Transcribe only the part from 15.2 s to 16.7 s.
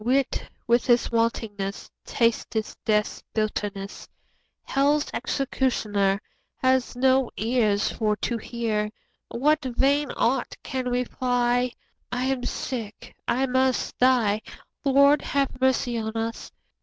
have mercy on us!